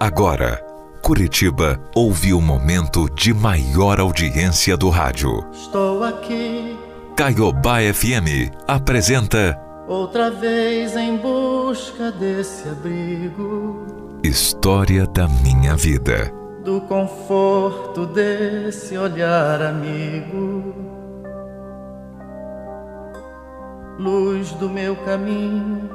Agora, 0.00 0.58
Curitiba 1.02 1.78
ouve 1.94 2.32
o 2.32 2.40
momento 2.40 3.06
de 3.14 3.34
maior 3.34 4.00
audiência 4.00 4.74
do 4.74 4.88
rádio. 4.88 5.46
Estou 5.52 6.02
aqui. 6.02 6.74
Caiobá 7.14 7.80
FM 7.92 8.50
apresenta. 8.66 9.60
Outra 9.86 10.30
vez 10.30 10.96
em 10.96 11.18
busca 11.18 12.10
desse 12.12 12.66
abrigo. 12.66 14.18
História 14.24 15.06
da 15.06 15.28
minha 15.28 15.76
vida. 15.76 16.32
Do 16.64 16.80
conforto 16.80 18.06
desse 18.06 18.96
olhar 18.96 19.60
amigo. 19.60 20.74
Luz 23.98 24.52
do 24.52 24.70
meu 24.70 24.96
caminho, 24.96 25.90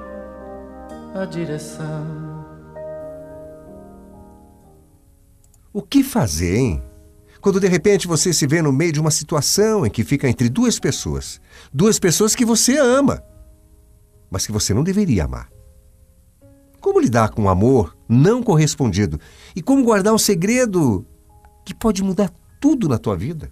a 1.20 1.26
direção. 1.26 2.35
O 5.76 5.82
que 5.82 6.06
fazer, 6.06 6.56
hein? 6.56 6.82
Quando 7.42 7.60
de 7.60 7.68
repente 7.68 8.08
você 8.08 8.32
se 8.32 8.48
vê 8.48 8.62
no 8.62 8.72
meio 8.72 8.94
de 8.94 9.00
uma 9.02 9.12
situação 9.12 9.86
em 9.86 9.90
que 9.90 10.06
fica 10.06 10.26
entre 10.30 10.48
duas 10.48 10.80
pessoas. 10.80 11.42
Duas 11.74 12.00
pessoas 12.00 12.34
que 12.34 12.46
você 12.46 12.78
ama, 12.78 13.22
mas 14.32 14.46
que 14.46 14.54
você 14.54 14.74
não 14.74 14.86
deveria 14.86 15.26
amar. 15.26 15.50
Como 16.80 16.98
lidar 16.98 17.32
com 17.32 17.42
um 17.42 17.50
amor 17.50 17.94
não 18.08 18.42
correspondido? 18.42 19.20
E 19.54 19.62
como 19.62 19.84
guardar 19.84 20.14
um 20.14 20.18
segredo 20.18 21.06
que 21.66 21.74
pode 21.74 22.02
mudar 22.02 22.32
tudo 22.62 22.88
na 22.88 22.98
tua 22.98 23.18
vida? 23.18 23.52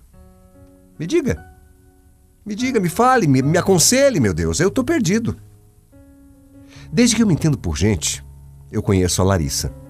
Me 0.97 1.05
diga. 1.05 1.45
Me 2.45 2.55
diga, 2.55 2.79
me 2.79 2.87
fale, 2.87 3.27
me, 3.27 3.41
me 3.41 3.57
aconselhe, 3.57 4.21
meu 4.21 4.33
Deus. 4.33 4.61
Eu 4.61 4.69
estou 4.69 4.85
perdido. 4.85 5.35
Desde 6.89 7.17
que 7.17 7.21
eu 7.21 7.27
me 7.27 7.33
entendo 7.33 7.57
por 7.57 7.77
gente, 7.77 8.23
eu 8.71 8.81
conheço 8.81 9.21
a 9.21 9.25
Larissa. 9.25 9.82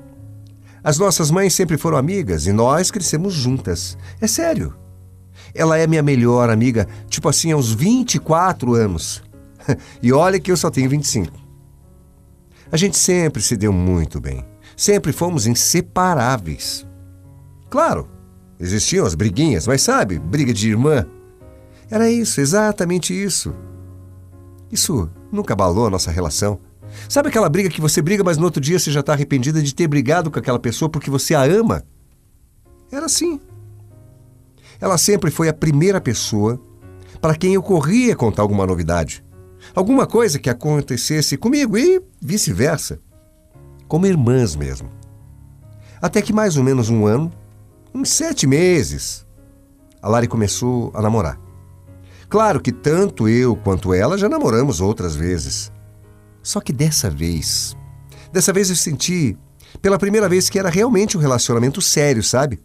As 0.84 0.98
nossas 0.98 1.32
mães 1.32 1.54
sempre 1.54 1.78
foram 1.78 1.98
amigas 1.98 2.45
e 2.45 2.52
nós 2.52 2.92
crescemos 2.92 3.34
juntas. 3.34 3.98
É 4.20 4.28
sério. 4.28 4.76
Ela 5.56 5.78
é 5.78 5.88
minha 5.88 6.03
melhor 6.03 6.50
amiga, 6.50 6.88
tipo 7.08 7.30
assim, 7.30 7.52
aos 7.52 7.72
24 7.72 8.73
anos. 8.73 9.23
e 10.02 10.11
olha 10.11 10.39
que 10.39 10.52
eu 10.52 10.58
só 10.58 10.70
tenho 10.70 10.89
25. 10.89 11.31
A 12.72 12.76
gente 12.76 12.98
sempre 12.98 13.42
se 13.42 13.56
deu 13.56 13.72
muito 13.72 14.20
bem. 14.20 14.44
Sempre 14.76 15.14
fomos 15.14 15.45
inseparáveis. 15.45 16.86
Claro, 17.70 18.09
existiam 18.59 19.06
as 19.06 19.16
briguinhas, 19.16 19.67
mas 19.67 19.81
sabe, 19.81 20.20
briga 20.20 20.54
de 20.54 20.70
irmã. 20.70 21.06
Era 21.89 22.09
isso, 22.09 22.42
exatamente 22.42 23.14
isso. 23.14 23.56
Isso 24.72 25.09
nunca 25.31 25.54
abalou 25.54 25.88
a 25.88 25.89
nossa 25.89 26.11
relação. 26.11 26.59
Sabe 27.09 27.30
aquela 27.30 27.49
briga 27.49 27.69
que 27.69 27.81
você 27.81 28.02
briga, 28.02 28.23
mas 28.23 28.38
no 28.38 28.45
outro 28.45 28.61
dia 28.61 28.80
você 28.80 28.91
já 28.91 28.99
está 29.02 29.13
arrependida 29.13 29.61
de 29.61 29.73
ter 29.73 29.88
brigado 29.88 30.31
com 30.31 30.39
aquela 30.39 30.59
pessoa 30.59 30.89
porque 30.89 31.09
você 31.09 31.36
a 31.36 31.44
ama? 31.44 31.83
Era 32.91 33.05
assim. 33.05 33.39
Ela 34.80 34.97
sempre 34.97 35.31
foi 35.31 35.49
a 35.49 35.53
primeira 35.53 35.99
pessoa 35.99 36.59
para 37.21 37.36
quem 37.36 37.53
eu 37.53 37.64
corria 37.64 38.16
contar 38.16 38.41
alguma 38.41 38.66
novidade. 38.66 39.23
Alguma 39.73 40.05
coisa 40.05 40.39
que 40.39 40.49
acontecesse 40.49 41.38
comigo 41.38 41.77
e 41.77 42.02
vice-versa. 42.21 42.99
Como 43.88 44.05
irmãs 44.05 44.55
mesmo. 44.55 44.89
Até 46.02 46.21
que 46.21 46.33
mais 46.33 46.58
ou 46.58 46.64
menos 46.64 46.89
um 46.89 47.05
ano, 47.05 47.31
uns 47.94 48.09
sete 48.09 48.45
meses, 48.45 49.25
a 50.02 50.09
Lari 50.09 50.27
começou 50.27 50.91
a 50.94 51.02
namorar. 51.02 51.39
Claro 52.27 52.59
que 52.59 52.71
tanto 52.71 53.30
eu 53.30 53.55
quanto 53.55 53.94
ela 53.94 54.17
já 54.17 54.27
namoramos 54.27 54.81
outras 54.81 55.16
vezes. 55.16 55.71
Só 56.44 56.59
que 56.59 56.73
dessa 56.73 57.09
vez, 57.09 57.75
dessa 58.31 58.52
vez 58.52 58.69
eu 58.69 58.75
senti 58.75 59.38
pela 59.81 59.97
primeira 59.97 60.27
vez 60.27 60.49
que 60.49 60.59
era 60.59 60.69
realmente 60.69 61.17
um 61.17 61.22
relacionamento 61.22 61.81
sério, 61.81 62.22
sabe? 62.22 62.59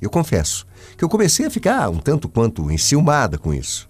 Eu 0.00 0.10
confesso 0.10 0.66
que 0.98 1.02
eu 1.02 1.08
comecei 1.08 1.46
a 1.46 1.50
ficar 1.50 1.88
um 1.88 1.98
tanto 1.98 2.28
quanto 2.28 2.70
enciumada 2.70 3.38
com 3.38 3.54
isso. 3.54 3.88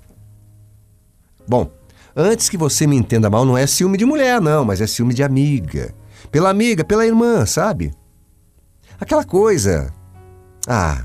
Bom, 1.49 1.69
antes 2.15 2.49
que 2.49 2.57
você 2.57 2.87
me 2.87 2.97
entenda 2.97 3.29
mal, 3.29 3.45
não 3.45 3.59
é 3.59 3.67
ciúme 3.67 3.99
de 3.99 4.05
mulher, 4.05 4.41
não, 4.41 4.65
mas 4.65 4.81
é 4.81 4.87
ciúme 4.87 5.13
de 5.13 5.25
amiga. 5.25 5.93
Pela 6.31 6.49
amiga, 6.49 6.85
pela 6.85 7.05
irmã, 7.05 7.45
sabe? 7.45 7.93
Aquela 8.99 9.25
coisa. 9.25 9.93
Ah, 10.69 11.05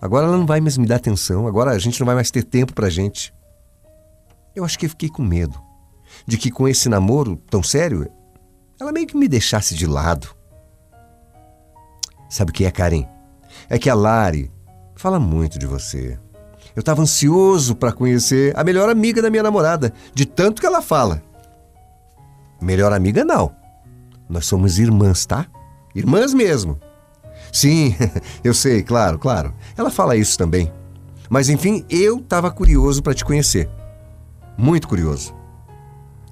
agora 0.00 0.26
ela 0.26 0.36
não 0.36 0.46
vai 0.46 0.60
mais 0.60 0.78
me 0.78 0.86
dar 0.86 0.96
atenção, 0.96 1.48
agora 1.48 1.72
a 1.72 1.78
gente 1.78 1.98
não 1.98 2.06
vai 2.06 2.14
mais 2.14 2.30
ter 2.30 2.44
tempo 2.44 2.72
pra 2.72 2.88
gente. 2.88 3.34
Eu 4.54 4.64
acho 4.64 4.78
que 4.78 4.88
fiquei 4.88 5.08
com 5.08 5.22
medo 5.22 5.63
de 6.26 6.38
que 6.38 6.50
com 6.50 6.68
esse 6.68 6.88
namoro 6.88 7.36
tão 7.50 7.62
sério, 7.62 8.10
ela 8.80 8.92
meio 8.92 9.06
que 9.06 9.16
me 9.16 9.28
deixasse 9.28 9.74
de 9.74 9.86
lado. 9.86 10.28
Sabe 12.28 12.50
o 12.50 12.54
que 12.54 12.64
é, 12.64 12.70
Karen? 12.70 13.06
É 13.68 13.78
que 13.78 13.88
a 13.88 13.94
Lari 13.94 14.50
fala 14.96 15.20
muito 15.20 15.58
de 15.58 15.66
você. 15.66 16.18
Eu 16.74 16.80
estava 16.80 17.02
ansioso 17.02 17.76
para 17.76 17.92
conhecer 17.92 18.52
a 18.56 18.64
melhor 18.64 18.88
amiga 18.88 19.22
da 19.22 19.30
minha 19.30 19.42
namorada, 19.42 19.92
de 20.12 20.26
tanto 20.26 20.60
que 20.60 20.66
ela 20.66 20.82
fala. 20.82 21.22
Melhor 22.60 22.92
amiga 22.92 23.24
não. 23.24 23.54
Nós 24.28 24.46
somos 24.46 24.78
irmãs, 24.78 25.24
tá? 25.26 25.46
Irmãs 25.94 26.34
mesmo. 26.34 26.80
Sim, 27.52 27.94
eu 28.42 28.52
sei, 28.52 28.82
claro, 28.82 29.18
claro. 29.18 29.54
Ela 29.76 29.90
fala 29.90 30.16
isso 30.16 30.36
também. 30.36 30.72
Mas 31.28 31.48
enfim, 31.48 31.84
eu 31.88 32.18
estava 32.18 32.50
curioso 32.50 33.02
para 33.02 33.14
te 33.14 33.24
conhecer. 33.24 33.68
Muito 34.58 34.88
curioso. 34.88 35.34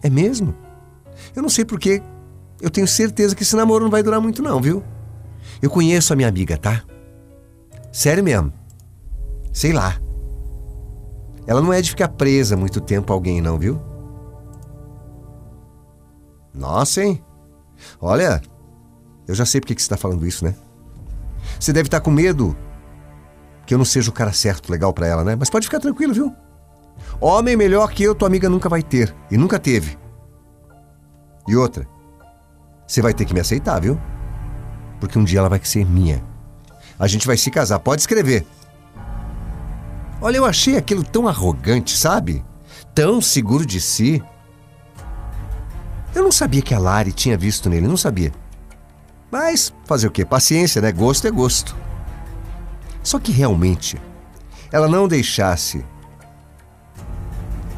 É 0.02 0.10
mesmo? 0.10 0.54
Eu 1.34 1.42
não 1.42 1.48
sei 1.48 1.64
porque. 1.64 2.02
Eu 2.60 2.70
tenho 2.70 2.86
certeza 2.86 3.34
que 3.34 3.42
esse 3.42 3.56
namoro 3.56 3.84
não 3.84 3.90
vai 3.90 4.02
durar 4.02 4.20
muito, 4.20 4.42
não, 4.42 4.60
viu? 4.60 4.84
Eu 5.60 5.68
conheço 5.68 6.12
a 6.12 6.16
minha 6.16 6.28
amiga, 6.28 6.56
tá? 6.56 6.82
Sério 7.92 8.22
mesmo. 8.22 8.52
Sei 9.52 9.72
lá. 9.72 10.00
Ela 11.46 11.60
não 11.60 11.72
é 11.72 11.80
de 11.80 11.90
ficar 11.90 12.08
presa 12.08 12.56
muito 12.56 12.80
tempo 12.80 13.12
a 13.12 13.16
alguém, 13.16 13.40
não, 13.40 13.58
viu? 13.58 13.80
Nossa, 16.54 17.02
hein? 17.02 17.22
Olha, 18.00 18.40
eu 19.26 19.34
já 19.34 19.44
sei 19.44 19.60
porque 19.60 19.74
que 19.74 19.82
você 19.82 19.86
está 19.86 19.96
falando 19.96 20.26
isso, 20.26 20.44
né? 20.44 20.54
Você 21.58 21.72
deve 21.72 21.88
estar 21.88 21.98
tá 21.98 22.04
com 22.04 22.10
medo 22.10 22.56
que 23.66 23.74
eu 23.74 23.78
não 23.78 23.84
seja 23.84 24.10
o 24.10 24.12
cara 24.12 24.32
certo, 24.32 24.70
legal 24.70 24.92
para 24.92 25.06
ela, 25.06 25.24
né? 25.24 25.36
Mas 25.36 25.50
pode 25.50 25.66
ficar 25.66 25.80
tranquilo, 25.80 26.14
viu? 26.14 26.34
Homem 27.20 27.56
melhor 27.56 27.90
que 27.92 28.02
eu, 28.02 28.14
tua 28.14 28.28
amiga 28.28 28.48
nunca 28.48 28.68
vai 28.68 28.82
ter. 28.82 29.14
E 29.30 29.36
nunca 29.36 29.58
teve. 29.58 29.98
E 31.46 31.56
outra, 31.56 31.86
você 32.86 33.00
vai 33.00 33.14
ter 33.14 33.24
que 33.24 33.34
me 33.34 33.40
aceitar, 33.40 33.80
viu? 33.80 33.98
Porque 35.00 35.18
um 35.18 35.24
dia 35.24 35.38
ela 35.38 35.48
vai 35.48 35.60
ser 35.62 35.84
minha. 35.84 36.22
A 36.98 37.06
gente 37.06 37.26
vai 37.26 37.36
se 37.36 37.50
casar, 37.50 37.78
pode 37.78 38.02
escrever. 38.02 38.46
Olha, 40.20 40.36
eu 40.36 40.44
achei 40.44 40.76
aquilo 40.76 41.02
tão 41.02 41.26
arrogante, 41.26 41.96
sabe? 41.96 42.44
Tão 42.94 43.20
seguro 43.20 43.66
de 43.66 43.80
si. 43.80 44.22
Eu 46.14 46.22
não 46.22 46.30
sabia 46.30 46.62
que 46.62 46.74
a 46.74 46.78
Lari 46.78 47.12
tinha 47.12 47.36
visto 47.36 47.68
nele, 47.68 47.88
não 47.88 47.96
sabia. 47.96 48.32
Mas 49.30 49.72
fazer 49.84 50.06
o 50.06 50.10
quê? 50.10 50.24
Paciência, 50.24 50.80
né? 50.82 50.92
Gosto 50.92 51.26
é 51.26 51.30
gosto. 51.30 51.74
Só 53.02 53.18
que 53.18 53.32
realmente, 53.32 54.00
ela 54.70 54.86
não 54.86 55.08
deixasse 55.08 55.84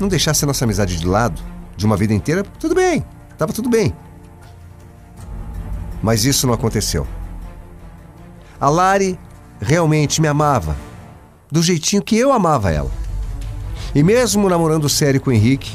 não 0.05 0.09
deixasse 0.09 0.45
a 0.45 0.47
nossa 0.47 0.65
amizade 0.65 0.97
de 0.97 1.07
lado, 1.07 1.43
de 1.77 1.85
uma 1.85 1.97
vida 1.97 2.13
inteira, 2.13 2.45
tudo 2.61 2.75
bem, 2.75 3.05
estava 3.31 3.53
tudo 3.53 3.69
bem. 3.69 3.95
Mas 6.03 6.25
isso 6.25 6.47
não 6.47 6.55
aconteceu. 6.55 7.07
A 8.61 8.69
Lari 8.69 9.19
realmente 9.61 10.21
me 10.21 10.29
amava, 10.29 10.77
do 11.51 11.63
jeitinho 11.63 12.03
que 12.03 12.17
eu 12.17 12.33
amava 12.33 12.71
ela. 12.71 12.91
E 13.95 14.03
mesmo 14.03 14.49
namorando 14.49 14.89
sério 14.89 15.21
com 15.21 15.31
o 15.31 15.33
Henrique, 15.33 15.75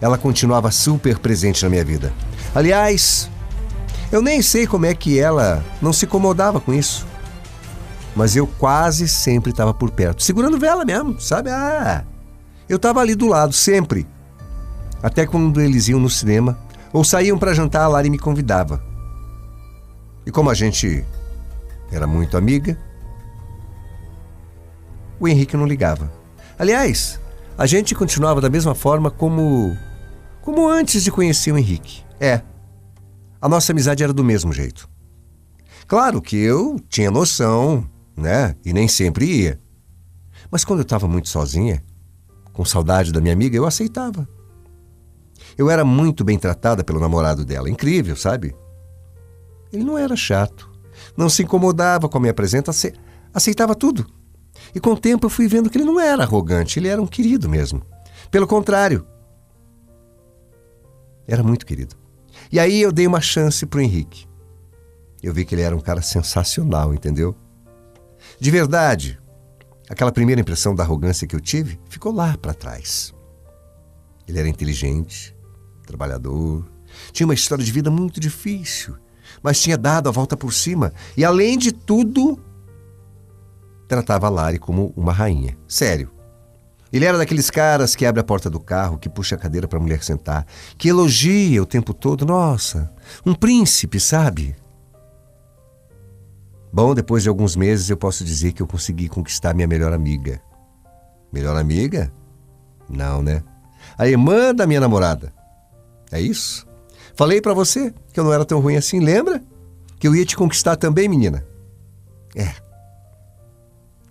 ela 0.00 0.16
continuava 0.16 0.70
super 0.70 1.18
presente 1.18 1.62
na 1.62 1.68
minha 1.68 1.84
vida. 1.84 2.12
Aliás, 2.54 3.30
eu 4.10 4.22
nem 4.22 4.40
sei 4.40 4.66
como 4.66 4.86
é 4.86 4.94
que 4.94 5.18
ela 5.18 5.62
não 5.82 5.92
se 5.92 6.06
incomodava 6.06 6.60
com 6.60 6.72
isso. 6.72 7.06
Mas 8.14 8.34
eu 8.34 8.46
quase 8.46 9.06
sempre 9.06 9.50
estava 9.50 9.74
por 9.74 9.90
perto, 9.90 10.22
segurando 10.22 10.58
vela 10.58 10.84
mesmo, 10.84 11.20
sabe? 11.20 11.50
Ah, 11.50 12.04
eu 12.68 12.76
estava 12.76 13.00
ali 13.00 13.14
do 13.14 13.26
lado, 13.26 13.52
sempre. 13.52 14.06
Até 15.02 15.26
quando 15.26 15.60
eles 15.60 15.88
iam 15.88 16.00
no 16.00 16.10
cinema 16.10 16.58
ou 16.92 17.04
saíam 17.04 17.38
para 17.38 17.54
jantar, 17.54 17.82
a 17.84 17.88
Lari 17.88 18.10
me 18.10 18.18
convidava. 18.18 18.82
E 20.24 20.30
como 20.30 20.50
a 20.50 20.54
gente 20.54 21.04
era 21.92 22.06
muito 22.06 22.36
amiga, 22.36 22.76
o 25.20 25.28
Henrique 25.28 25.56
não 25.56 25.66
ligava. 25.66 26.10
Aliás, 26.58 27.20
a 27.56 27.66
gente 27.66 27.94
continuava 27.94 28.40
da 28.40 28.50
mesma 28.50 28.74
forma 28.74 29.10
como 29.10 29.76
como 30.42 30.68
antes 30.68 31.02
de 31.02 31.10
conhecer 31.10 31.52
o 31.52 31.58
Henrique. 31.58 32.04
É. 32.20 32.40
A 33.40 33.48
nossa 33.48 33.72
amizade 33.72 34.02
era 34.02 34.12
do 34.12 34.22
mesmo 34.22 34.52
jeito. 34.52 34.88
Claro 35.86 36.22
que 36.22 36.36
eu 36.36 36.80
tinha 36.88 37.10
noção, 37.10 37.88
né? 38.16 38.54
E 38.64 38.72
nem 38.72 38.88
sempre 38.88 39.26
ia. 39.26 39.60
Mas 40.50 40.64
quando 40.64 40.80
eu 40.80 40.84
estava 40.84 41.08
muito 41.08 41.28
sozinha, 41.28 41.82
com 42.56 42.64
saudade 42.64 43.12
da 43.12 43.20
minha 43.20 43.34
amiga, 43.34 43.54
eu 43.54 43.66
aceitava. 43.66 44.26
Eu 45.58 45.68
era 45.68 45.84
muito 45.84 46.24
bem 46.24 46.38
tratada 46.38 46.82
pelo 46.82 46.98
namorado 46.98 47.44
dela. 47.44 47.68
Incrível, 47.68 48.16
sabe? 48.16 48.56
Ele 49.70 49.84
não 49.84 49.98
era 49.98 50.16
chato, 50.16 50.70
não 51.14 51.28
se 51.28 51.42
incomodava 51.42 52.08
com 52.08 52.16
a 52.16 52.20
minha 52.20 52.32
presença, 52.32 52.72
aceitava 53.34 53.74
tudo. 53.74 54.06
E 54.74 54.80
com 54.80 54.92
o 54.92 54.98
tempo 54.98 55.26
eu 55.26 55.30
fui 55.30 55.46
vendo 55.46 55.68
que 55.68 55.76
ele 55.76 55.84
não 55.84 56.00
era 56.00 56.22
arrogante, 56.22 56.78
ele 56.78 56.88
era 56.88 57.00
um 57.00 57.06
querido 57.06 57.46
mesmo. 57.46 57.82
Pelo 58.30 58.46
contrário, 58.46 59.06
era 61.28 61.42
muito 61.42 61.66
querido. 61.66 61.94
E 62.50 62.58
aí 62.58 62.80
eu 62.80 62.90
dei 62.90 63.06
uma 63.06 63.20
chance 63.20 63.66
pro 63.66 63.82
Henrique. 63.82 64.26
Eu 65.22 65.34
vi 65.34 65.44
que 65.44 65.54
ele 65.54 65.62
era 65.62 65.76
um 65.76 65.80
cara 65.80 66.00
sensacional, 66.00 66.94
entendeu? 66.94 67.36
De 68.40 68.50
verdade, 68.50 69.18
aquela 69.88 70.12
primeira 70.12 70.40
impressão 70.40 70.74
da 70.74 70.82
arrogância 70.82 71.26
que 71.26 71.34
eu 71.34 71.40
tive 71.40 71.78
ficou 71.88 72.12
lá 72.12 72.36
para 72.36 72.54
trás. 72.54 73.14
Ele 74.26 74.38
era 74.38 74.48
inteligente, 74.48 75.34
trabalhador, 75.86 76.64
tinha 77.12 77.26
uma 77.26 77.34
história 77.34 77.64
de 77.64 77.70
vida 77.70 77.90
muito 77.90 78.18
difícil, 78.20 78.96
mas 79.42 79.60
tinha 79.60 79.76
dado 79.76 80.08
a 80.08 80.12
volta 80.12 80.36
por 80.36 80.52
cima 80.52 80.92
e, 81.16 81.24
além 81.24 81.56
de 81.56 81.72
tudo, 81.72 82.38
tratava 83.86 84.26
a 84.26 84.30
Lari 84.30 84.58
como 84.58 84.92
uma 84.96 85.12
rainha. 85.12 85.56
Sério. 85.68 86.10
Ele 86.92 87.04
era 87.04 87.18
daqueles 87.18 87.50
caras 87.50 87.94
que 87.94 88.06
abre 88.06 88.20
a 88.20 88.24
porta 88.24 88.48
do 88.48 88.60
carro, 88.60 88.98
que 88.98 89.08
puxa 89.08 89.34
a 89.34 89.38
cadeira 89.38 89.66
para 89.66 89.78
a 89.78 89.82
mulher 89.82 90.02
sentar, 90.02 90.46
que 90.78 90.88
elogia 90.88 91.62
o 91.62 91.66
tempo 91.66 91.92
todo. 91.92 92.24
Nossa, 92.24 92.92
um 93.24 93.34
príncipe, 93.34 93.98
sabe? 94.00 94.56
Bom, 96.76 96.94
depois 96.94 97.22
de 97.22 97.30
alguns 97.30 97.56
meses 97.56 97.88
eu 97.88 97.96
posso 97.96 98.22
dizer 98.22 98.52
que 98.52 98.60
eu 98.60 98.66
consegui 98.66 99.08
conquistar 99.08 99.54
minha 99.54 99.66
melhor 99.66 99.94
amiga. 99.94 100.42
Melhor 101.32 101.56
amiga? 101.56 102.12
Não, 102.86 103.22
né? 103.22 103.42
A 103.96 104.06
irmã 104.06 104.54
da 104.54 104.66
minha 104.66 104.78
namorada. 104.78 105.32
É 106.12 106.20
isso? 106.20 106.66
Falei 107.14 107.40
para 107.40 107.54
você 107.54 107.94
que 108.12 108.20
eu 108.20 108.24
não 108.24 108.30
era 108.30 108.44
tão 108.44 108.60
ruim 108.60 108.76
assim, 108.76 109.00
lembra? 109.00 109.42
Que 109.98 110.06
eu 110.06 110.14
ia 110.14 110.26
te 110.26 110.36
conquistar 110.36 110.76
também, 110.76 111.08
menina. 111.08 111.46
É. 112.34 112.52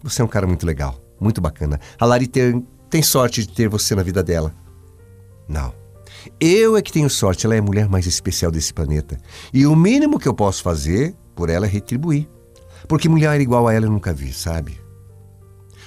Você 0.02 0.24
é 0.24 0.26
um 0.26 0.28
cara 0.28 0.48
muito 0.48 0.66
legal, 0.66 1.00
muito 1.20 1.40
bacana. 1.40 1.80
A 2.00 2.06
Lari 2.08 2.26
tem, 2.26 2.68
tem 2.90 3.04
sorte 3.04 3.46
de 3.46 3.54
ter 3.54 3.70
você 3.70 3.94
na 3.94 4.02
vida 4.02 4.24
dela. 4.24 4.52
Não. 5.48 5.72
Eu 6.40 6.76
é 6.76 6.82
que 6.82 6.92
tenho 6.92 7.12
sorte, 7.12 7.46
ela 7.46 7.54
é 7.54 7.60
a 7.60 7.62
mulher 7.62 7.88
mais 7.88 8.08
especial 8.08 8.52
desse 8.52 8.74
planeta. 8.74 9.20
E 9.54 9.68
o 9.68 9.76
mínimo 9.76 10.18
que 10.18 10.28
eu 10.28 10.34
posso 10.34 10.64
fazer 10.64 11.16
por 11.36 11.48
ela 11.52 11.68
é 11.68 11.70
retribuir. 11.70 12.28
Porque 12.88 13.10
mulher 13.10 13.40
igual 13.42 13.68
a 13.68 13.74
ela 13.74 13.86
eu 13.86 13.92
nunca 13.92 14.14
vi, 14.14 14.32
sabe? 14.32 14.80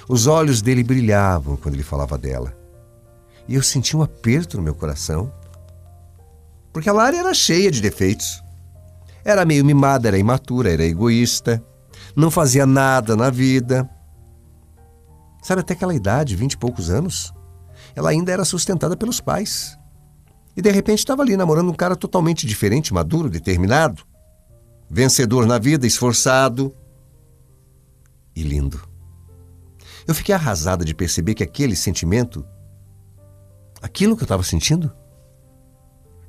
Os 0.08 0.26
olhos 0.26 0.62
dele 0.62 0.82
brilhavam 0.82 1.56
quando 1.56 1.74
ele 1.74 1.82
falava 1.82 2.16
dela. 2.16 2.56
E 3.46 3.54
eu 3.54 3.62
senti 3.62 3.96
um 3.96 4.02
aperto 4.02 4.56
no 4.56 4.62
meu 4.62 4.74
coração. 4.74 5.32
Porque 6.72 6.88
a 6.88 6.92
Lara 6.92 7.16
era 7.16 7.34
cheia 7.34 7.70
de 7.70 7.80
defeitos. 7.80 8.42
Era 9.24 9.44
meio 9.44 9.64
mimada, 9.64 10.08
era 10.08 10.18
imatura, 10.18 10.72
era 10.72 10.84
egoísta, 10.84 11.62
não 12.16 12.30
fazia 12.30 12.64
nada 12.64 13.14
na 13.14 13.28
vida. 13.28 13.88
Sabe, 15.42 15.60
até 15.60 15.74
aquela 15.74 15.94
idade, 15.94 16.34
vinte 16.34 16.54
e 16.54 16.58
poucos 16.58 16.90
anos, 16.90 17.32
ela 17.94 18.10
ainda 18.10 18.32
era 18.32 18.44
sustentada 18.44 18.96
pelos 18.96 19.20
pais. 19.20 19.78
E 20.56 20.62
de 20.62 20.70
repente 20.70 21.00
estava 21.00 21.22
ali 21.22 21.36
namorando 21.36 21.70
um 21.70 21.74
cara 21.74 21.94
totalmente 21.94 22.46
diferente, 22.46 22.92
maduro, 22.94 23.28
determinado, 23.28 24.02
vencedor 24.90 25.46
na 25.46 25.58
vida, 25.58 25.86
esforçado 25.86 26.74
e 28.38 28.42
lindo. 28.42 28.80
Eu 30.06 30.14
fiquei 30.14 30.34
arrasada 30.34 30.84
de 30.84 30.94
perceber 30.94 31.34
que 31.34 31.42
aquele 31.42 31.74
sentimento, 31.74 32.46
aquilo 33.82 34.16
que 34.16 34.22
eu 34.22 34.26
estava 34.26 34.42
sentindo, 34.42 34.92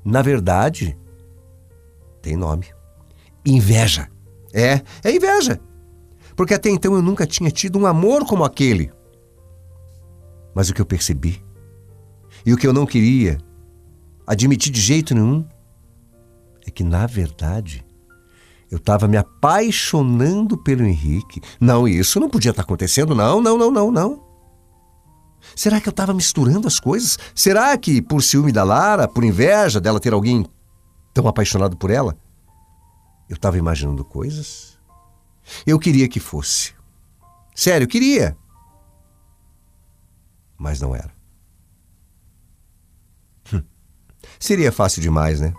na 0.03 0.21
verdade, 0.21 0.97
tem 2.21 2.35
nome. 2.35 2.65
Inveja. 3.45 4.09
É, 4.51 4.81
é 5.03 5.15
inveja. 5.15 5.61
Porque 6.35 6.53
até 6.53 6.69
então 6.69 6.95
eu 6.95 7.01
nunca 7.01 7.27
tinha 7.27 7.51
tido 7.51 7.77
um 7.77 7.85
amor 7.85 8.25
como 8.25 8.43
aquele. 8.43 8.91
Mas 10.55 10.69
o 10.69 10.73
que 10.73 10.81
eu 10.81 10.85
percebi, 10.85 11.43
e 12.45 12.51
o 12.51 12.57
que 12.57 12.65
eu 12.65 12.73
não 12.73 12.85
queria 12.85 13.37
admitir 14.25 14.71
de 14.71 14.81
jeito 14.81 15.13
nenhum, 15.13 15.47
é 16.65 16.71
que, 16.71 16.83
na 16.83 17.05
verdade, 17.05 17.85
eu 18.71 18.77
estava 18.77 19.07
me 19.07 19.17
apaixonando 19.17 20.57
pelo 20.57 20.83
Henrique. 20.83 21.41
Não, 21.59 21.87
isso 21.87 22.19
não 22.19 22.29
podia 22.29 22.51
estar 22.51 22.63
tá 22.63 22.65
acontecendo. 22.65 23.15
Não, 23.15 23.41
não, 23.41 23.57
não, 23.57 23.71
não, 23.71 23.91
não. 23.91 24.23
Será 25.55 25.81
que 25.81 25.87
eu 25.87 25.91
estava 25.91 26.13
misturando 26.13 26.67
as 26.67 26.79
coisas? 26.79 27.17
Será 27.33 27.75
que, 27.77 28.01
por 28.01 28.21
ciúme 28.21 28.51
da 28.51 28.63
Lara, 28.63 29.07
por 29.07 29.23
inveja 29.23 29.79
dela 29.81 29.99
ter 29.99 30.13
alguém 30.13 30.45
tão 31.13 31.27
apaixonado 31.27 31.75
por 31.77 31.89
ela, 31.89 32.15
eu 33.27 33.35
estava 33.35 33.57
imaginando 33.57 34.05
coisas? 34.05 34.77
Eu 35.65 35.79
queria 35.79 36.07
que 36.07 36.19
fosse. 36.19 36.73
Sério, 37.55 37.87
queria. 37.87 38.37
Mas 40.57 40.79
não 40.79 40.95
era. 40.95 41.11
Hum. 43.51 43.63
Seria 44.39 44.71
fácil 44.71 45.01
demais, 45.01 45.39
né? 45.39 45.53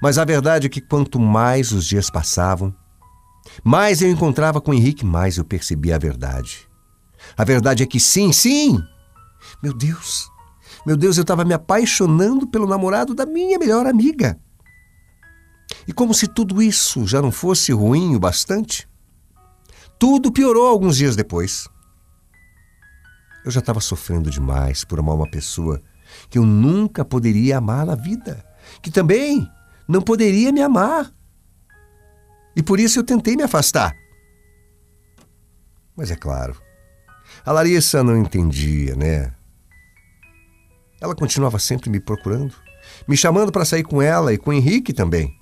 Mas 0.00 0.18
a 0.18 0.24
verdade 0.24 0.66
é 0.66 0.70
que 0.70 0.80
quanto 0.80 1.18
mais 1.18 1.72
os 1.72 1.86
dias 1.86 2.10
passavam, 2.10 2.74
mais 3.62 4.00
eu 4.00 4.10
encontrava 4.10 4.60
com 4.60 4.72
Henrique, 4.72 5.04
mais 5.04 5.36
eu 5.36 5.44
percebia 5.44 5.96
a 5.96 5.98
verdade. 5.98 6.68
A 7.36 7.44
verdade 7.44 7.82
é 7.82 7.86
que 7.86 8.00
sim, 8.00 8.32
sim! 8.32 8.80
Meu 9.62 9.72
Deus! 9.72 10.30
Meu 10.86 10.96
Deus, 10.96 11.16
eu 11.16 11.22
estava 11.22 11.44
me 11.44 11.54
apaixonando 11.54 12.46
pelo 12.46 12.66
namorado 12.66 13.14
da 13.14 13.24
minha 13.24 13.58
melhor 13.58 13.86
amiga. 13.86 14.38
E 15.86 15.92
como 15.92 16.12
se 16.12 16.26
tudo 16.26 16.62
isso 16.62 17.06
já 17.06 17.22
não 17.22 17.30
fosse 17.30 17.72
ruim 17.72 18.16
o 18.16 18.20
bastante, 18.20 18.88
tudo 19.98 20.32
piorou 20.32 20.66
alguns 20.66 20.96
dias 20.96 21.14
depois. 21.14 21.68
Eu 23.44 23.50
já 23.50 23.60
estava 23.60 23.80
sofrendo 23.80 24.30
demais 24.30 24.84
por 24.84 24.98
amar 24.98 25.14
uma 25.14 25.30
pessoa 25.30 25.80
que 26.28 26.38
eu 26.38 26.44
nunca 26.44 27.04
poderia 27.04 27.58
amar 27.58 27.86
na 27.86 27.94
vida, 27.94 28.44
que 28.80 28.90
também 28.90 29.48
não 29.92 30.00
poderia 30.00 30.50
me 30.50 30.62
amar. 30.62 31.12
E 32.56 32.62
por 32.62 32.80
isso 32.80 32.98
eu 32.98 33.04
tentei 33.04 33.36
me 33.36 33.42
afastar. 33.42 33.94
Mas 35.94 36.10
é 36.10 36.16
claro, 36.16 36.60
a 37.44 37.52
Larissa 37.52 38.02
não 38.02 38.16
entendia, 38.16 38.96
né? 38.96 39.34
Ela 40.98 41.14
continuava 41.14 41.58
sempre 41.58 41.90
me 41.90 42.00
procurando, 42.00 42.54
me 43.06 43.16
chamando 43.16 43.52
para 43.52 43.66
sair 43.66 43.82
com 43.82 44.00
ela 44.00 44.32
e 44.32 44.38
com 44.38 44.50
o 44.50 44.54
Henrique 44.54 44.94
também. 44.94 45.38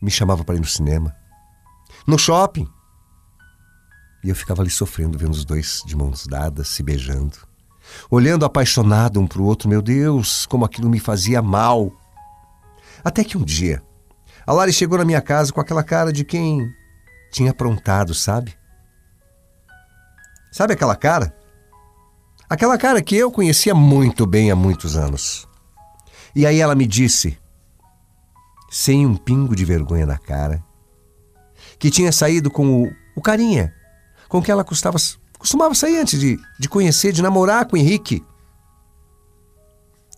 Me 0.00 0.10
chamava 0.10 0.42
para 0.42 0.54
ir 0.54 0.60
no 0.60 0.66
cinema, 0.66 1.14
no 2.06 2.18
shopping. 2.18 2.66
E 4.24 4.30
eu 4.30 4.34
ficava 4.34 4.62
ali 4.62 4.70
sofrendo, 4.70 5.18
vendo 5.18 5.32
os 5.32 5.44
dois 5.44 5.82
de 5.84 5.94
mãos 5.94 6.26
dadas, 6.26 6.68
se 6.68 6.82
beijando 6.82 7.49
olhando 8.10 8.44
apaixonado 8.44 9.20
um 9.20 9.26
para 9.26 9.40
o 9.40 9.44
outro, 9.44 9.68
meu 9.68 9.82
Deus, 9.82 10.46
como 10.46 10.64
aquilo 10.64 10.88
me 10.88 11.00
fazia 11.00 11.42
mal. 11.42 11.92
Até 13.04 13.24
que 13.24 13.38
um 13.38 13.44
dia, 13.44 13.82
a 14.46 14.52
Lari 14.52 14.72
chegou 14.72 14.98
na 14.98 15.04
minha 15.04 15.20
casa 15.20 15.52
com 15.52 15.60
aquela 15.60 15.82
cara 15.82 16.12
de 16.12 16.24
quem 16.24 16.68
tinha 17.32 17.50
aprontado, 17.50 18.14
sabe? 18.14 18.54
Sabe 20.50 20.74
aquela 20.74 20.96
cara? 20.96 21.34
Aquela 22.48 22.76
cara 22.76 23.00
que 23.00 23.16
eu 23.16 23.30
conhecia 23.30 23.74
muito 23.74 24.26
bem 24.26 24.50
há 24.50 24.56
muitos 24.56 24.96
anos. 24.96 25.46
E 26.34 26.44
aí 26.44 26.60
ela 26.60 26.74
me 26.74 26.86
disse, 26.86 27.38
sem 28.70 29.06
um 29.06 29.16
pingo 29.16 29.54
de 29.54 29.64
vergonha 29.64 30.06
na 30.06 30.18
cara, 30.18 30.62
que 31.78 31.90
tinha 31.90 32.10
saído 32.10 32.50
com 32.50 32.84
o, 32.84 32.92
o 33.14 33.22
carinha 33.22 33.74
com 34.28 34.40
que 34.40 34.50
ela 34.50 34.62
custava, 34.62 34.96
Costumava 35.40 35.74
sair 35.74 35.96
antes 35.96 36.20
de, 36.20 36.38
de 36.58 36.68
conhecer, 36.68 37.12
de 37.12 37.22
namorar 37.22 37.66
com 37.66 37.74
o 37.74 37.78
Henrique. 37.78 38.22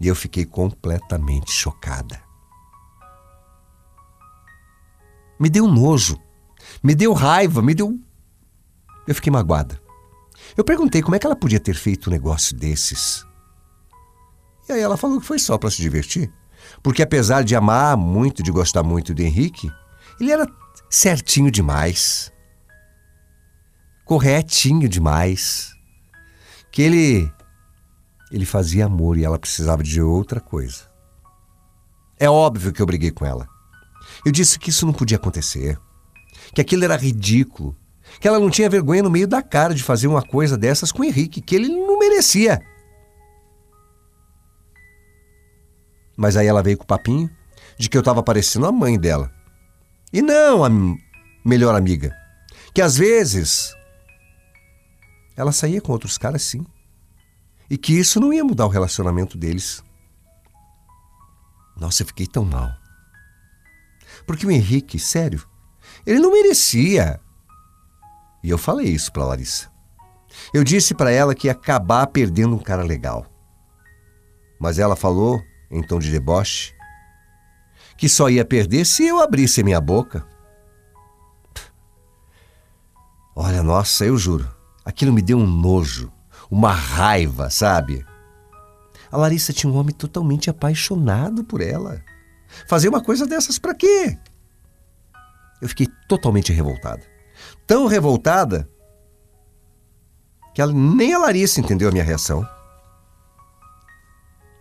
E 0.00 0.09
eu 0.09 0.17
fiquei 0.17 0.45
completamente 0.45 1.52
chocada. 1.52 2.21
Me 5.38 5.49
deu 5.49 5.69
nojo, 5.69 6.21
me 6.83 6.93
deu 6.93 7.12
raiva, 7.12 7.62
me 7.62 7.73
deu. 7.73 7.97
Eu 9.07 9.14
fiquei 9.14 9.31
magoada. 9.31 9.81
Eu 10.57 10.64
perguntei 10.64 11.00
como 11.00 11.14
é 11.14 11.21
que 11.21 11.26
ela 11.26 11.37
podia 11.37 11.61
ter 11.61 11.76
feito 11.76 12.11
um 12.11 12.12
negócio 12.12 12.57
desses. 12.57 13.25
E 14.69 14.73
aí 14.73 14.81
ela 14.81 14.97
falou 14.97 15.21
que 15.21 15.26
foi 15.26 15.38
só 15.38 15.57
para 15.57 15.71
se 15.71 15.81
divertir. 15.81 16.33
Porque 16.83 17.00
apesar 17.00 17.45
de 17.45 17.55
amar 17.55 17.97
muito, 17.97 18.43
de 18.43 18.50
gostar 18.50 18.83
muito 18.83 19.14
do 19.14 19.23
Henrique, 19.23 19.71
ele 20.19 20.33
era 20.33 20.49
certinho 20.91 21.49
demais 21.49 22.32
corretinho 24.04 24.88
demais, 24.88 25.73
que 26.71 26.82
ele 26.82 27.32
ele 28.30 28.47
fazia 28.47 28.87
amor 28.87 29.18
e 29.18 29.25
ela 29.25 29.38
precisava 29.38 29.82
de 29.82 30.00
outra 30.00 30.40
coisa. 30.40 30.90
É 32.18 32.30
óbvio 32.30 32.73
que 32.73 32.80
eu 32.80 32.87
briguei 32.87 33.11
com 33.11 33.26
ela. 33.26 33.47
Eu 34.25 34.32
disse 34.32 34.59
que 34.59 34.71
isso 34.71 34.87
não 34.87 34.92
podia 34.92 35.18
acontecer, 35.18 35.78
que 36.54 36.61
aquilo 36.61 36.85
era 36.85 36.97
ridículo, 36.97 37.76
que 38.21 38.26
ela 38.26 38.40
não 38.40 38.49
tinha 38.49 38.71
vergonha 38.71 39.02
no 39.02 39.11
meio 39.11 39.28
da 39.28 39.42
cara 39.42 39.75
de 39.75 39.82
fazer 39.82 40.06
uma 40.06 40.23
coisa 40.23 40.56
dessas 40.56 40.90
com 40.90 41.02
o 41.02 41.04
Henrique, 41.04 41.42
que 41.42 41.54
ele 41.54 41.68
não 41.68 41.99
merecia. 41.99 42.61
Mas 46.16 46.37
aí 46.37 46.47
ela 46.47 46.62
veio 46.62 46.78
com 46.78 46.85
o 46.85 46.87
papinho 46.87 47.30
de 47.78 47.88
que 47.88 47.97
eu 47.97 48.00
estava 48.00 48.23
parecendo 48.23 48.66
a 48.66 48.73
mãe 48.73 48.99
dela. 48.99 49.30
E 50.12 50.23
não 50.23 50.64
a 50.64 50.71
melhor 51.44 51.75
amiga. 51.75 52.14
Que 52.75 52.80
às 52.80 52.97
vezes 52.97 53.75
ela 55.37 55.53
saía 55.53 55.81
com 55.81 55.93
outros 55.93 56.19
caras 56.19 56.43
sim. 56.43 56.65
E 57.71 57.79
que 57.79 57.93
isso 57.93 58.21
não 58.21 58.33
ia 58.33 58.45
mudar 58.45 58.67
o 58.67 58.71
relacionamento 58.71 59.39
deles. 59.39 59.83
Nossa, 61.77 62.03
eu 62.03 62.07
fiquei 62.07 62.27
tão 62.27 62.45
mal. 62.45 62.71
Porque 64.27 64.47
o 64.47 64.51
Henrique, 64.51 64.99
sério, 64.99 65.47
ele 66.07 66.21
não 66.21 66.33
merecia. 66.33 67.21
E 68.43 68.51
eu 68.51 68.59
falei 68.59 68.89
isso 68.89 69.12
para 69.12 69.25
Larissa. 69.25 69.71
Eu 70.53 70.65
disse 70.65 70.95
para 70.95 71.11
ela 71.11 71.35
que 71.35 71.47
ia 71.47 71.53
acabar 71.53 72.07
perdendo 72.07 72.55
um 72.55 72.59
cara 72.59 72.83
legal. 72.83 73.27
Mas 74.59 74.79
ela 74.79 74.97
falou, 74.97 75.43
em 75.71 75.83
tom 75.83 75.99
de 75.99 76.11
deboche, 76.11 76.75
que 77.97 78.09
só 78.09 78.29
ia 78.29 78.45
perder 78.45 78.85
se 78.85 79.07
eu 79.07 79.21
abrisse 79.21 79.62
minha 79.62 79.81
boca. 79.81 80.27
Olha, 83.35 83.62
nossa, 83.62 84.05
eu 84.05 84.17
juro, 84.19 84.49
aquilo 84.85 85.12
me 85.12 85.23
deu 85.23 85.39
um 85.39 85.47
nojo, 85.47 86.12
uma 86.51 86.73
raiva, 86.73 87.51
sabe? 87.51 88.05
A 89.11 89.17
Larissa 89.17 89.53
tinha 89.53 89.73
um 89.73 89.77
homem 89.77 89.95
totalmente 89.95 90.49
apaixonado 90.49 91.45
por 91.45 91.61
ela. 91.61 92.03
Fazer 92.67 92.89
uma 92.89 93.03
coisa 93.03 93.27
dessas 93.27 93.59
para 93.59 93.75
quê? 93.75 94.19
Eu 95.61 95.69
fiquei 95.69 95.87
totalmente 96.09 96.53
revoltada. 96.53 97.03
Tão 97.67 97.87
revoltada 97.87 98.69
que 100.55 100.61
ela, 100.61 100.73
nem 100.73 101.15
a 101.15 101.19
Larissa 101.19 101.61
entendeu 101.61 101.89
a 101.89 101.93
minha 101.93 102.05
reação. 102.05 102.47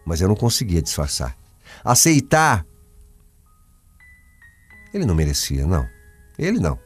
Mas 0.06 0.22
eu 0.22 0.28
não 0.28 0.36
conseguia 0.36 0.82
disfarçar. 0.82 1.36
Aceitar. 1.84 2.66
Ele 4.94 5.06
não 5.06 5.16
merecia, 5.16 5.66
não. 5.66 5.88
Ele 6.38 6.60
não. 6.60 6.78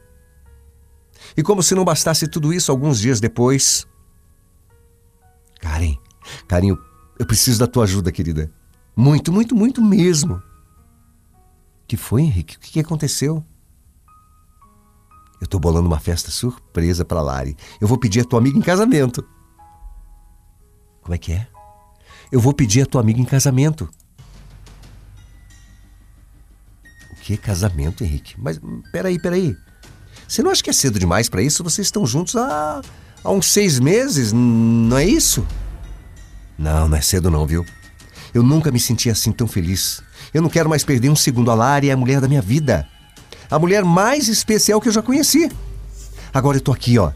E 1.36 1.42
como 1.42 1.62
se 1.62 1.74
não 1.74 1.84
bastasse 1.84 2.28
tudo 2.28 2.52
isso, 2.52 2.70
alguns 2.70 2.98
dias 2.98 3.20
depois. 3.20 3.86
Karen, 5.60 5.96
Karen, 6.46 6.68
eu, 6.68 6.78
eu 7.18 7.26
preciso 7.26 7.58
da 7.58 7.66
tua 7.66 7.84
ajuda, 7.84 8.12
querida. 8.12 8.52
Muito, 8.94 9.32
muito, 9.32 9.54
muito 9.54 9.82
mesmo. 9.82 10.42
que 11.86 11.96
foi, 11.96 12.22
Henrique? 12.22 12.56
O 12.56 12.60
que 12.60 12.80
aconteceu? 12.80 13.44
Eu 15.40 15.46
tô 15.46 15.58
bolando 15.58 15.86
uma 15.86 16.00
festa 16.00 16.30
surpresa 16.30 17.04
para 17.04 17.20
Lari. 17.20 17.56
Eu 17.80 17.86
vou 17.86 17.98
pedir 17.98 18.20
a 18.20 18.24
tua 18.24 18.38
amiga 18.38 18.58
em 18.58 18.62
casamento. 18.62 19.24
Como 21.02 21.14
é 21.14 21.18
que 21.18 21.32
é? 21.32 21.46
Eu 22.32 22.40
vou 22.40 22.52
pedir 22.52 22.82
a 22.82 22.86
tua 22.86 23.00
amiga 23.00 23.20
em 23.20 23.24
casamento. 23.24 23.88
O 27.12 27.16
que? 27.20 27.36
Casamento, 27.36 28.02
Henrique? 28.02 28.34
Mas 28.38 28.58
peraí, 28.90 29.18
peraí. 29.18 29.54
Você 30.28 30.42
não 30.42 30.50
acha 30.50 30.62
que 30.62 30.70
é 30.70 30.72
cedo 30.72 30.98
demais 30.98 31.28
para 31.28 31.42
isso? 31.42 31.62
Vocês 31.62 31.86
estão 31.86 32.06
juntos 32.06 32.36
há, 32.36 32.80
há 33.22 33.30
uns 33.30 33.52
seis 33.52 33.78
meses, 33.78 34.32
não 34.32 34.98
é 34.98 35.04
isso? 35.04 35.46
Não, 36.58 36.88
não 36.88 36.96
é 36.96 37.00
cedo 37.00 37.30
não, 37.30 37.46
viu? 37.46 37.64
Eu 38.34 38.42
nunca 38.42 38.70
me 38.70 38.80
senti 38.80 39.08
assim 39.08 39.32
tão 39.32 39.46
feliz. 39.46 40.02
Eu 40.34 40.42
não 40.42 40.48
quero 40.48 40.68
mais 40.68 40.84
perder 40.84 41.08
um 41.10 41.16
segundo 41.16 41.50
a 41.50 41.54
Lari, 41.54 41.90
é 41.90 41.92
a 41.92 41.96
mulher 41.96 42.20
da 42.20 42.28
minha 42.28 42.42
vida 42.42 42.88
a 43.50 43.58
mulher 43.58 43.84
mais 43.84 44.28
especial 44.28 44.80
que 44.80 44.88
eu 44.88 44.92
já 44.92 45.02
conheci. 45.02 45.50
Agora 46.32 46.56
eu 46.56 46.60
tô 46.60 46.72
aqui, 46.72 46.98
ó. 46.98 47.12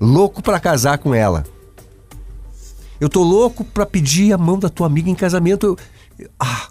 Louco 0.00 0.42
para 0.42 0.60
casar 0.60 0.98
com 0.98 1.14
ela. 1.14 1.44
Eu 3.00 3.08
tô 3.08 3.22
louco 3.22 3.64
para 3.64 3.86
pedir 3.86 4.32
a 4.32 4.38
mão 4.38 4.58
da 4.58 4.68
tua 4.68 4.86
amiga 4.86 5.08
em 5.08 5.14
casamento. 5.14 5.66
Eu, 5.66 5.78
eu, 6.18 6.30
ah, 6.38 6.68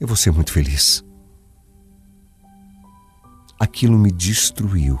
eu 0.00 0.06
vou 0.06 0.16
ser 0.16 0.30
muito 0.30 0.52
feliz. 0.52 1.04
Aquilo 3.58 3.98
me 3.98 4.10
destruiu. 4.10 4.98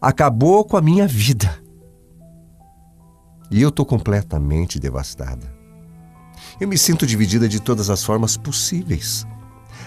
Acabou 0.00 0.64
com 0.64 0.76
a 0.76 0.82
minha 0.82 1.06
vida. 1.06 1.62
E 3.50 3.60
eu 3.60 3.70
tô 3.70 3.84
completamente 3.84 4.78
devastada. 4.78 5.52
Eu 6.60 6.68
me 6.68 6.78
sinto 6.78 7.06
dividida 7.06 7.48
de 7.48 7.60
todas 7.60 7.90
as 7.90 8.04
formas 8.04 8.36
possíveis. 8.36 9.26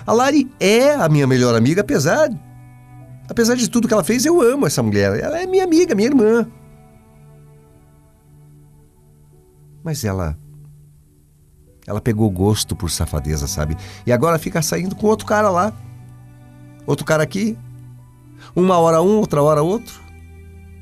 A 0.06 0.12
Lari 0.12 0.52
é 0.60 0.94
a 0.94 1.08
minha 1.08 1.26
melhor 1.26 1.56
amiga, 1.56 1.82
apesar 1.82 2.30
apesar 3.30 3.56
de 3.56 3.70
tudo 3.70 3.88
que 3.88 3.94
ela 3.94 4.04
fez, 4.04 4.26
eu 4.26 4.42
amo 4.42 4.68
essa 4.68 4.84
mulher. 4.84 5.20
Ela 5.20 5.42
é 5.42 5.46
minha 5.46 5.64
amiga, 5.64 5.96
minha 5.96 6.10
irmã. 6.10 6.48
Mas 9.84 10.04
ela 10.04 10.38
ela 11.86 12.00
pegou 12.00 12.30
gosto 12.30 12.76
por 12.76 12.90
safadeza, 12.90 13.46
sabe? 13.46 13.76
E 14.06 14.12
agora 14.12 14.40
fica 14.40 14.62
saindo 14.62 14.96
com 14.96 15.08
outro 15.08 15.26
cara 15.26 15.50
lá. 15.50 15.74
Outro 16.86 17.06
cara 17.06 17.24
aqui. 17.24 17.58
Uma 18.56 18.78
hora 18.78 19.02
um, 19.02 19.18
outra 19.18 19.42
hora 19.42 19.62
outro. 19.62 20.02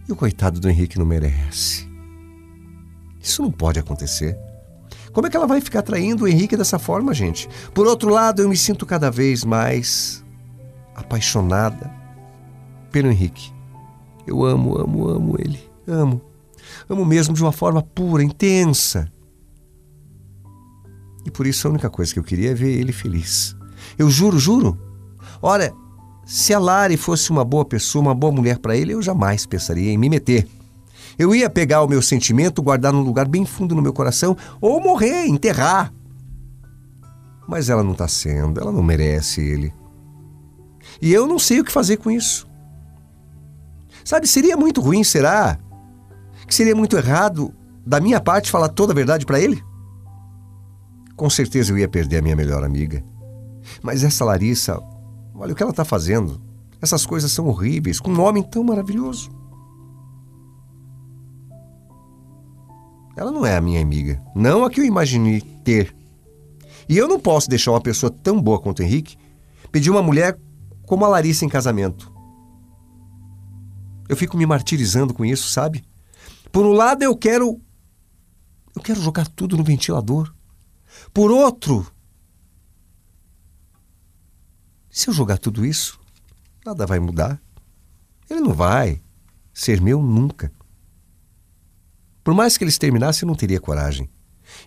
E 0.08 0.12
o 0.12 0.16
coitado 0.16 0.60
do 0.60 0.70
Henrique 0.70 0.98
não 0.98 1.06
merece. 1.06 1.90
Isso 3.20 3.42
não 3.42 3.52
pode 3.52 3.80
acontecer. 3.80 4.38
Como 5.14 5.28
é 5.28 5.30
que 5.30 5.38
ela 5.38 5.48
vai 5.48 5.62
ficar 5.62 5.82
traindo 5.82 6.24
o 6.24 6.28
Henrique 6.28 6.58
dessa 6.58 6.80
forma, 6.80 7.14
gente? 7.14 7.48
Por 7.74 7.86
outro 7.86 8.10
lado, 8.10 8.42
eu 8.42 8.50
me 8.50 8.58
sinto 8.58 8.86
cada 8.86 9.12
vez 9.12 9.44
mais 9.44 10.24
apaixonada 10.96 11.92
pelo 12.92 13.10
Henrique. 13.10 13.52
Eu 14.26 14.44
amo, 14.44 14.78
amo, 14.78 15.08
amo 15.10 15.36
ele. 15.38 15.60
Amo. 15.88 16.22
Amo 16.90 17.06
mesmo 17.06 17.34
de 17.34 17.42
uma 17.42 17.52
forma 17.52 17.82
pura, 17.82 18.24
intensa. 18.24 19.12
E 21.26 21.32
por 21.32 21.46
isso 21.46 21.68
a 21.68 21.72
única 21.72 21.90
coisa 21.90 22.14
que 22.14 22.20
eu 22.20 22.24
queria 22.24 22.52
é 22.52 22.56
ver 22.56 22.80
ele 22.80 22.92
feliz. 22.92 23.56
Eu 23.98 24.10
juro, 24.10 24.40
juro. 24.40 24.80
Olha, 25.42 25.74
se 26.26 26.54
a 26.54 26.60
Lari 26.60 26.98
fosse 26.98 27.32
uma 27.32 27.44
boa 27.44 27.66
pessoa, 27.66 28.02
uma 28.02 28.16
boa 28.16 28.32
mulher 28.32 28.60
para 28.60 28.76
ele, 28.76 28.94
eu 28.94 29.02
jamais 29.02 29.46
pensaria 29.46 29.92
em 29.92 29.98
me 29.98 30.10
meter. 30.10 30.48
Eu 31.18 31.36
ia 31.36 31.50
pegar 31.50 31.84
o 31.84 31.88
meu 31.88 32.02
sentimento, 32.02 32.62
guardar 32.62 32.94
num 32.94 33.02
lugar 33.02 33.28
bem 33.28 33.46
fundo 33.46 33.76
no 33.76 33.82
meu 33.82 33.94
coração, 33.94 34.36
ou 34.60 34.80
morrer, 34.80 35.26
enterrar. 35.26 35.94
Mas 37.48 37.70
ela 37.70 37.84
não 37.84 37.92
está 37.92 38.08
sendo, 38.08 38.60
ela 38.60 38.72
não 38.72 38.82
merece 38.82 39.42
ele. 39.42 39.74
E 41.02 41.12
eu 41.12 41.28
não 41.28 41.38
sei 41.38 41.60
o 41.60 41.64
que 41.64 41.72
fazer 41.72 41.98
com 41.98 42.10
isso. 42.10 42.48
Sabe, 44.04 44.28
seria 44.28 44.56
muito 44.56 44.82
ruim, 44.82 45.04
será? 45.04 45.58
Que 46.48 46.56
seria 46.56 46.76
muito 46.76 46.96
errado 46.96 47.54
da 47.86 48.00
minha 48.00 48.20
parte 48.20 48.52
falar 48.52 48.70
toda 48.70 48.94
a 48.94 48.96
verdade 48.96 49.26
para 49.26 49.40
ele? 49.40 49.62
Com 51.16 51.30
certeza 51.30 51.72
eu 51.72 51.78
ia 51.78 51.88
perder 51.88 52.18
a 52.18 52.22
minha 52.22 52.36
melhor 52.36 52.64
amiga. 52.64 53.04
Mas 53.82 54.04
essa 54.04 54.26
Larissa, 54.26 54.82
olha 55.34 55.54
o 55.54 55.56
que 55.56 55.64
ela 55.64 55.72
está 55.72 55.86
fazendo. 55.86 56.42
Essas 56.82 57.06
coisas 57.06 57.32
são 57.32 57.48
horríveis, 57.48 58.00
com 58.00 58.12
um 58.12 58.22
homem 58.22 58.42
tão 58.42 58.64
maravilhoso. 58.64 59.30
Ela 63.16 63.32
não 63.32 63.46
é 63.46 63.56
a 63.56 63.62
minha 63.62 63.82
amiga. 63.82 64.22
Não 64.34 64.64
a 64.64 64.70
que 64.70 64.80
eu 64.80 64.86
imaginei 64.86 65.42
ter. 65.64 65.96
E 66.90 66.98
eu 66.98 67.08
não 67.08 67.20
posso 67.20 67.50
deixar 67.50 67.72
uma 67.72 67.82
pessoa 67.82 68.12
tão 68.12 68.42
boa 68.42 68.60
quanto 68.60 68.80
o 68.80 68.84
Henrique 68.84 69.18
pedir 69.72 69.90
uma 69.90 70.02
mulher 70.02 70.38
como 70.86 71.06
a 71.06 71.08
Larissa 71.08 71.46
em 71.46 71.50
casamento. 71.50 72.12
Eu 74.10 74.18
fico 74.18 74.36
me 74.36 74.46
martirizando 74.46 75.14
com 75.14 75.24
isso, 75.24 75.48
sabe? 75.50 75.84
Por 76.52 76.66
um 76.66 76.74
lado, 76.74 77.04
eu 77.04 77.16
quero. 77.16 77.62
Eu 78.76 78.82
quero 78.82 79.02
jogar 79.02 79.28
tudo 79.28 79.56
no 79.56 79.64
ventilador. 79.64 80.34
Por 81.14 81.32
outro, 81.32 81.88
se 84.92 85.08
eu 85.08 85.14
jogar 85.14 85.38
tudo 85.38 85.66
isso, 85.66 86.00
nada 86.66 86.86
vai 86.86 87.00
mudar. 87.00 87.42
Ele 88.30 88.42
não 88.42 88.54
vai 88.54 89.02
ser 89.54 89.82
meu 89.82 90.02
nunca. 90.02 90.52
Por 92.24 92.34
mais 92.34 92.58
que 92.58 92.64
eles 92.64 92.78
terminassem, 92.78 93.26
eu 93.26 93.28
não 93.28 93.36
teria 93.36 93.60
coragem. 93.60 94.10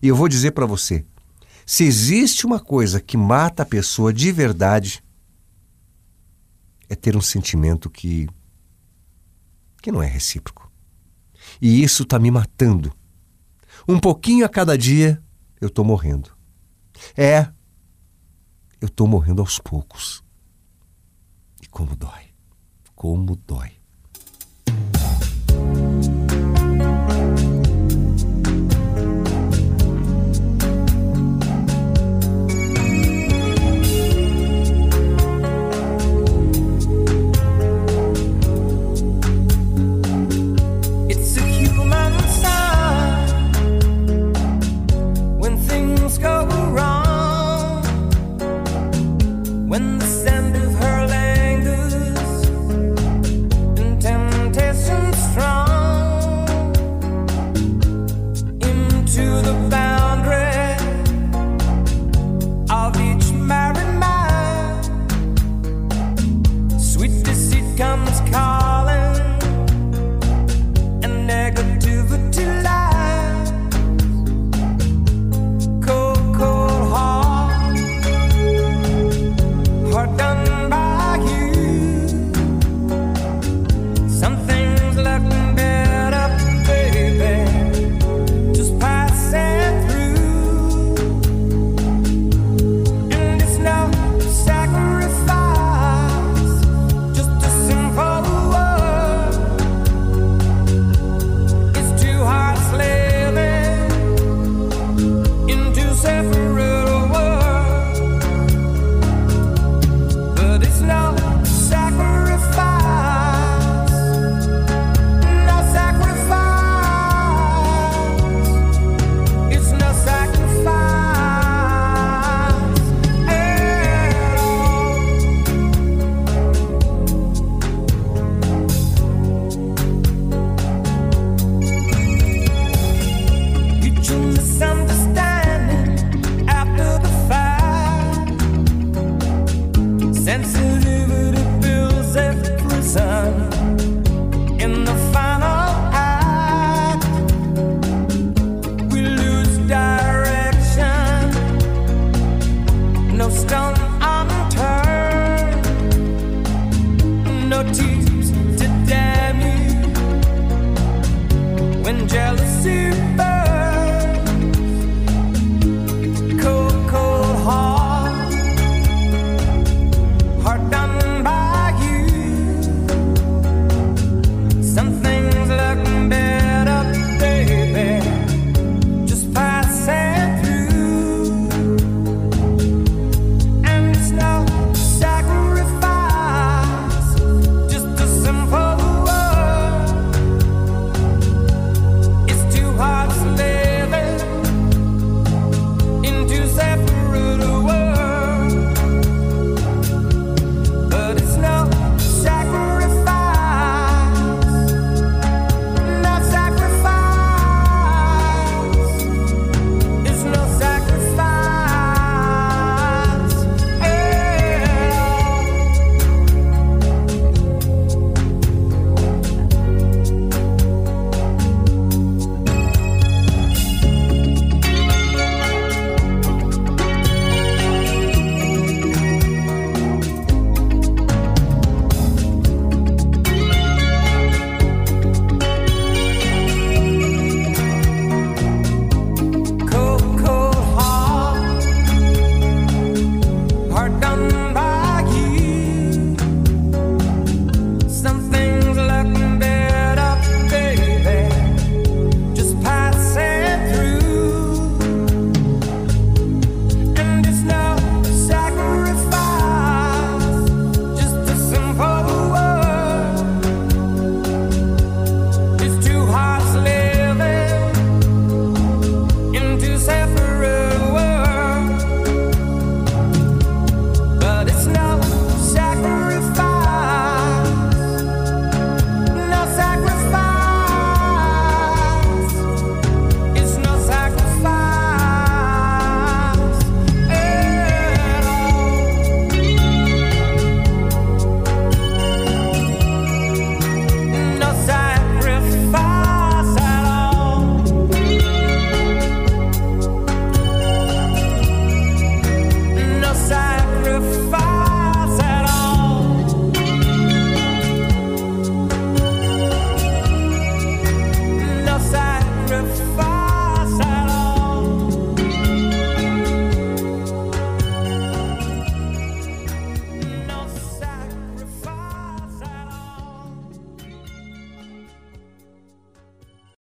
E 0.03 0.09
eu 0.09 0.17
vou 0.17 0.29
dizer 0.29 0.53
para 0.53 0.67
você: 0.67 1.05
se 1.67 1.85
existe 1.85 2.47
uma 2.47 2.59
coisa 2.59 3.01
que 3.01 3.17
mata 3.17 3.63
a 3.63 3.67
pessoa 3.67 4.13
de 4.13 4.33
verdade, 4.33 5.05
é 6.89 6.95
ter 6.95 7.17
um 7.17 7.21
sentimento 7.21 7.91
que. 7.91 8.27
que 9.83 9.93
não 9.93 10.03
é 10.03 10.07
recíproco. 10.07 10.73
E 11.61 11.83
isso 11.83 12.03
está 12.03 12.19
me 12.19 12.31
matando. 12.31 12.93
Um 13.87 14.01
pouquinho 14.01 14.45
a 14.45 14.49
cada 14.49 14.77
dia, 14.77 15.23
eu 15.61 15.69
estou 15.69 15.85
morrendo. 15.85 16.31
É, 17.17 17.53
eu 18.81 18.87
estou 18.87 19.07
morrendo 19.07 19.41
aos 19.41 19.59
poucos. 19.59 20.23
E 21.63 21.67
como 21.67 21.97
dói. 21.97 22.35
Como 22.95 23.37
dói. 23.37 23.84